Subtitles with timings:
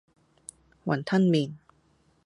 [0.83, 1.53] 雲吞麪